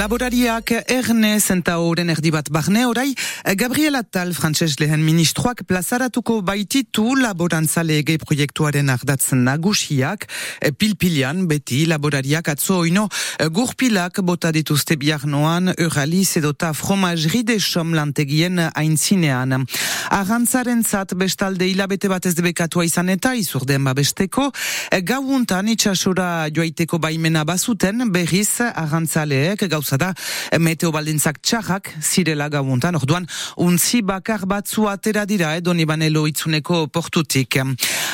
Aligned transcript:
Laborariak 0.00 0.70
erne 0.88 1.34
zenta 1.44 1.74
horren 1.76 2.08
erdi 2.08 2.30
bat 2.32 2.46
barne 2.48 2.86
orai, 2.88 3.10
Gabriela 3.60 4.00
Tal, 4.00 4.30
frantses 4.32 4.78
lehen 4.80 5.02
ministroak 5.04 5.66
plazaratuko 5.68 6.38
baititu 6.46 7.18
laborantzalege 7.20 8.16
proiektuaren 8.22 8.88
ardatzen 8.94 9.42
nagusiak, 9.44 10.24
pilpilian 10.80 11.42
beti 11.50 11.82
laborariak 11.90 12.48
atzo 12.48 12.78
oino 12.86 13.10
gurpilak 13.52 14.22
bota 14.24 14.54
dituzte 14.56 14.96
biarnoan, 14.96 15.74
euraliz 15.76 16.30
edota 16.40 16.72
fromajri 16.72 17.42
de 17.50 17.58
som 17.60 17.92
lantegien 17.92 18.56
aintzinean. 18.70 19.66
Arrantzaren 20.16 20.80
zat 20.80 21.12
bestalde 21.12 21.68
hilabete 21.68 22.08
bat 22.08 22.24
ez 22.24 22.32
debekatua 22.40 22.88
izan 22.88 23.12
eta 23.12 23.34
izurden 23.36 23.84
babesteko, 23.84 24.48
gauuntan 25.12 25.68
itxasura 25.76 26.48
joaiteko 26.48 27.02
baimena 27.04 27.44
bazuten 27.44 28.08
berriz 28.16 28.62
arrantzaleek 28.64 29.68
gauza 29.68 29.89
da 29.98 30.12
meteo 30.58 30.92
baldintzak 30.92 31.40
txarrak 31.42 31.90
zirela 32.02 32.48
gauuntan, 32.48 32.96
orduan 33.00 33.26
untzi 33.56 34.02
bakar 34.02 34.46
batzu 34.46 34.88
atera 34.90 35.24
dira 35.26 35.56
edo 35.56 35.74
nibanelo 35.74 36.26
itzuneko 36.30 36.86
portutik. 36.92 37.58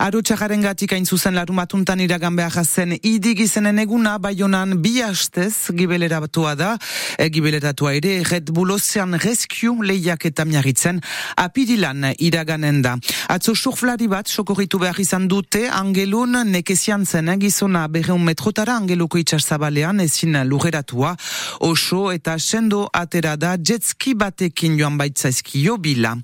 Aro 0.00 0.22
txarraren 0.22 0.62
gatik 0.64 0.92
hain 0.94 1.04
zuzen 1.04 1.34
larumatuntan 1.36 2.00
iragan 2.00 2.36
behar 2.36 2.64
zen 2.64 2.94
idigizenen 2.96 3.78
eguna 3.82 4.16
baionan 4.18 4.78
bi 4.82 5.00
hastez 5.02 5.70
gibeleratua 5.76 6.54
da, 6.56 6.70
e, 7.18 7.28
gibeleratua 7.28 7.94
ere 7.94 8.22
Red 8.24 8.50
Bull 8.50 8.72
Ocean 8.72 9.18
Rescue 9.20 9.84
lehiak 9.84 10.24
eta 10.30 10.44
miarritzen 10.44 11.00
apirilan 11.36 12.12
iraganen 12.18 12.82
da. 12.82 12.96
Atzo 13.28 13.54
surflari 13.54 14.08
bat 14.08 14.28
sokorritu 14.28 14.78
behar 14.78 15.00
izan 15.00 15.28
dute 15.28 15.68
angelun 15.68 16.38
nekezian 16.50 17.04
zen 17.06 17.30
gizona 17.40 17.86
berreun 17.88 18.24
metrotara 18.24 18.76
angeluko 18.76 19.18
itxarzabalean 19.18 20.00
ezin 20.00 20.38
lugeratua 20.48 21.16
oso 21.60 22.10
eta 22.12 22.38
sendo 22.38 22.88
atera 22.92 23.36
da 23.36 23.56
jetski 23.56 24.14
batekin 24.14 24.78
joan 24.78 24.98
baitzaizkio 24.98 25.76
bila. 25.78 26.16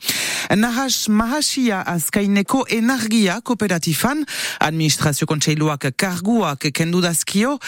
Nahas 0.56 1.08
Mahasia 1.08 1.82
azkaineko 1.84 2.62
energia 2.72 3.40
kooperatifan, 3.44 4.22
administrazio 4.64 5.26
kontseiluak 5.28 5.90
karguak 5.96 6.70
kendu 6.72 7.02
dazkio, 7.04 7.58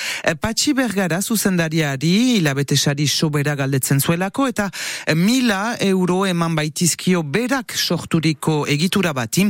patxi 0.41 0.73
bergara 0.79 1.21
zuzendariari 1.21 2.39
hilabetesari 2.39 3.07
sobera 3.09 3.55
galdetzen 3.59 4.01
zuelako 4.01 4.47
eta 4.49 4.71
mila 5.15 5.77
euro 5.85 6.25
eman 6.27 6.57
baitizkio 6.57 7.23
berak 7.23 7.75
sorturiko 7.77 8.65
egitura 8.67 9.13
bati, 9.13 9.45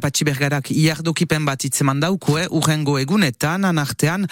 patxi 0.00 0.28
bergarak 0.28 0.70
iardokipen 0.70 1.44
bat 1.48 1.66
itzeman 1.66 1.98
dauko, 2.00 2.38
eh, 2.38 2.46
urrengo 2.50 2.98
egunetan, 2.98 3.64
anartean, 3.64 4.28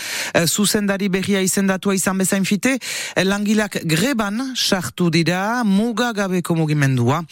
zuzendari 0.47 1.09
berria 1.09 1.43
izendatua 1.43 1.97
izan 1.99 2.19
bezain 2.19 2.45
fite, 2.45 2.77
langilak 3.25 3.81
greban 3.85 4.53
sartu 4.55 5.11
dira 5.11 5.65
mugagabeko 5.65 6.55
mugimendua, 6.55 7.25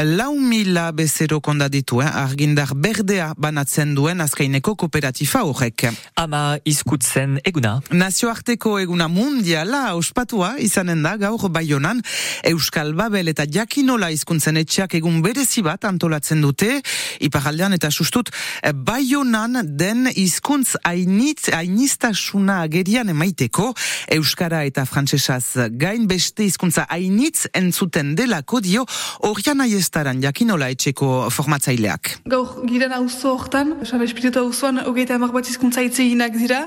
lau 0.00 0.38
mila 0.38 0.90
bezero 0.92 1.40
konda 1.40 1.68
ditu, 1.68 2.00
eh? 2.02 2.08
argindar 2.08 2.72
berdea 2.74 3.32
banatzen 3.36 3.94
duen 3.94 4.20
azkaineko 4.24 4.74
kooperatifa 4.76 5.42
horrek. 5.44 5.86
Ama 6.16 6.58
izkutzen 6.68 7.38
eguna. 7.44 7.78
Nazioarteko 7.90 8.78
eguna 8.80 9.08
mundiala 9.12 9.94
ospatua 9.98 10.54
izanen 10.62 11.02
da 11.04 11.16
gaur 11.20 11.48
baionan 11.52 12.00
Euskal 12.48 12.94
Babel 12.96 13.32
eta 13.32 13.46
Jakinola 13.48 14.10
izkuntzen 14.14 14.56
etxeak 14.62 14.96
egun 15.00 15.20
berezi 15.24 15.62
bat 15.66 15.84
antolatzen 15.88 16.40
dute 16.42 16.80
iparaldean 17.20 17.76
eta 17.76 17.90
sustut 17.90 18.30
baionan 18.74 19.60
den 19.78 20.08
izkuntz 20.14 20.76
ainitz, 20.88 21.50
ainiztasuna 21.52 22.62
agerian 22.66 23.12
emaiteko 23.12 23.72
Euskara 24.16 24.64
eta 24.68 24.86
Frantsesaz 24.88 25.68
gain 25.78 26.06
beste 26.08 26.46
hizkuntza 26.46 26.86
ainitz 26.88 27.46
entzuten 27.54 28.14
delako 28.16 28.60
dio 28.64 28.86
horian 29.28 29.60
aiestaran 29.82 30.20
jakinola 30.22 30.68
etxeko 30.70 31.28
formatzaileak. 31.34 32.22
Gaur 32.30 32.62
giren 32.70 32.92
auzo 32.94 33.34
hortan, 33.34 33.74
esan 33.82 34.02
espiritu 34.06 34.38
auzoan, 34.38 34.78
hogeita 34.86 35.16
emak 35.18 35.32
bat 35.34 35.48
izkuntza 35.50 35.82
itzeginak 35.82 36.36
dira, 36.38 36.60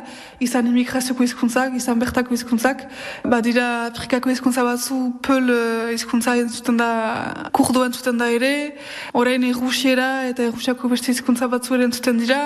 izan 0.44 0.68
imigrazioko 0.68 1.24
izkuntzak, 1.24 1.76
izan 1.80 2.00
bertako 2.02 2.36
izkuntzak, 2.36 2.84
badira 3.24 3.68
Afrikako 3.88 4.34
izkuntza 4.34 4.66
batzu, 4.68 4.98
pël 5.24 5.52
izkuntza 5.96 6.36
entzuten 6.42 6.80
da, 6.82 6.90
kurdo 7.56 7.86
entzuten 7.88 8.20
da 8.20 8.28
ere, 8.36 8.76
orain 9.14 9.44
errusiera 9.48 10.10
eta 10.32 10.50
errusiako 10.50 10.92
beste 10.92 11.16
izkuntza 11.16 11.48
batzu 11.52 11.78
ere 11.78 11.88
entzuten 11.88 12.20
dira, 12.20 12.42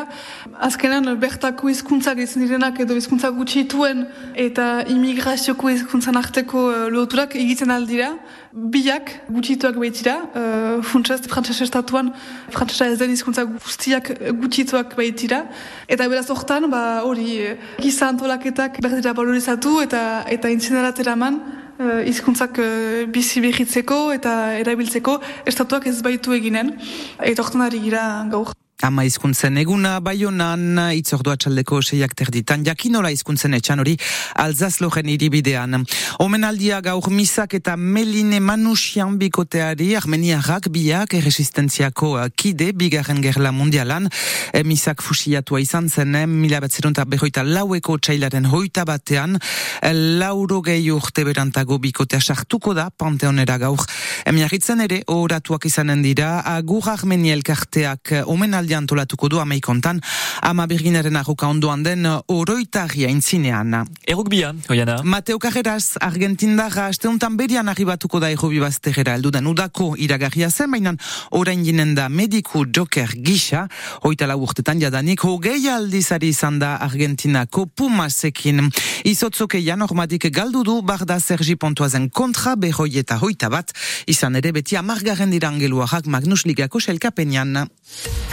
azkenan 0.69 1.09
bertako 1.19 1.71
izkuntzak 1.73 2.21
izan 2.21 2.45
direnak 2.45 2.83
edo 2.85 2.97
izkuntza 2.99 3.33
gutxituen 3.33 4.05
eta 4.37 4.69
imigrazioko 4.93 5.73
izkuntzan 5.73 6.19
arteko 6.19 6.67
loturak 6.93 7.35
egiten 7.39 7.73
aldira, 7.73 8.13
biak 8.53 9.11
gutxituak 9.29 9.77
baitira, 9.79 10.15
uh, 10.33 10.58
funtsez, 10.83 11.21
frantzese 11.31 11.63
estatuan, 11.67 12.11
frantzesa 12.53 12.87
ez 12.89 12.97
den 12.99 13.13
izkuntza 13.15 13.45
guztiak 13.49 14.11
gutxituak 14.41 14.95
baitira, 14.99 15.43
eta 15.87 16.07
beraz 16.11 16.27
hortan, 16.29 16.69
ba, 16.71 17.01
hori, 17.07 17.39
giza 17.79 18.09
antolaketak 18.13 18.79
berdira 18.83 19.15
valorizatu 19.17 19.79
eta 19.85 20.03
eta 20.29 20.51
intzineratera 20.53 21.15
man, 21.19 21.41
uh, 21.79 21.99
izkuntzak 22.13 22.61
uh, 22.61 23.05
bizi 23.11 23.43
behitzeko 23.43 23.99
eta 24.15 24.37
erabiltzeko 24.61 25.19
estatuak 25.49 25.87
ez 25.91 25.99
baitu 26.05 26.35
eginen, 26.37 26.75
eta 27.19 27.45
hortan 27.45 27.67
ari 27.67 27.83
gira 27.89 28.07
gaur. 28.31 28.53
Ama 28.79 29.03
izkuntzen 29.03 29.57
eguna, 29.59 29.97
baionan, 29.99 30.77
itzordua 30.95 31.33
txaldeko 31.35 31.81
seiak 31.83 32.13
terditan, 32.15 32.61
jakinola 32.63 33.09
izkuntzen 33.11 33.57
etxan 33.57 33.81
hori, 33.83 33.97
alzazloren 34.39 35.09
iribidean. 35.11 35.81
Omenaldia 36.23 36.77
gaur 36.85 37.09
misak 37.11 37.57
eta 37.57 37.73
meline 37.75 38.39
manusian 38.39 39.17
bikoteari, 39.19 39.89
armeniarrak 39.99 40.69
biak 40.71 41.17
erresistentziako 41.19 42.13
kide, 42.39 42.69
bigarren 42.71 43.19
gerla 43.19 43.51
mundialan, 43.51 44.07
e, 44.53 44.63
misak 44.63 45.03
fusiatua 45.03 45.59
izan 45.59 45.91
zen, 45.91 46.15
e, 46.15 46.23
mila 46.23 46.63
bat 46.63 46.71
zerunta 46.71 47.03
behoita 47.03 47.43
laueko 47.43 47.97
txailaren 47.99 48.47
hoita 48.47 48.87
batean, 48.87 49.35
e, 49.81 49.91
lauro 49.91 50.61
gehi 50.63 50.87
urte 50.95 51.27
berantago 51.27 51.81
bikotea 51.83 52.21
sartuko 52.23 52.71
da, 52.79 52.87
panteonera 52.95 53.59
gaur. 53.59 53.83
Emiarritzen 54.23 54.87
ere, 54.87 55.03
oratuak 55.11 55.67
izanen 55.67 55.99
dira, 56.07 56.37
agur 56.55 56.87
armeni 56.87 57.35
elkarteak 57.35 58.15
omenaldia 58.23 58.68
ekitaldi 58.69 58.75
antolatuko 58.75 59.29
du 59.29 59.39
amaikontan, 59.39 60.01
ama 60.41 60.67
birginaren 60.67 61.15
arroka 61.15 61.47
ondoan 61.47 61.83
den 61.83 62.05
oroitaria 62.27 63.09
intzinean. 63.09 63.85
Errukbia, 64.05 64.53
oiana. 64.69 65.01
Mateo 65.03 65.39
Carreras, 65.39 65.97
Argentindara, 65.99 66.87
asteuntan 66.87 67.37
berian 67.37 67.67
arribatuko 67.69 68.19
da 68.19 68.29
errobi 68.29 68.59
bazterera 68.59 69.15
elduden 69.15 69.47
udako 69.47 69.95
iragarria 69.97 70.49
zen, 70.49 70.71
baina 70.71 70.93
orain 71.31 71.63
ginen 71.63 71.95
da 71.95 72.09
mediku 72.09 72.65
joker 72.65 73.09
gisa, 73.15 73.67
hoitala 74.03 74.35
urtetan 74.35 74.79
jadanik, 74.79 75.23
hogei 75.23 75.69
aldizari 75.69 76.29
izan 76.29 76.59
da 76.59 76.75
Argentinako 76.77 77.65
Pumasekin. 77.75 78.69
Izotzokeia 79.05 79.75
normadik 79.75 80.29
galdu 80.31 80.63
du, 80.63 80.81
barda 80.81 81.19
Sergi 81.19 81.55
Pontoazen 81.55 82.09
kontra, 82.09 82.55
behoi 82.55 82.97
eta 82.99 83.17
hoita 83.17 83.49
bat, 83.49 83.73
izan 84.07 84.35
ere 84.35 84.51
beti 84.51 84.77
amargaren 84.77 85.31
dirangeluarak 85.31 86.05
Magnus 86.05 86.45
Ligako 86.45 86.79
selkapenean. 86.79 87.69